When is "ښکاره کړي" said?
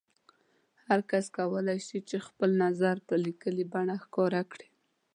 4.03-4.69